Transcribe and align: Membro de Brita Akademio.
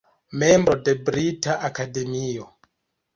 Membro 0.43 0.75
de 0.87 0.95
Brita 1.09 1.57
Akademio. 1.69 2.49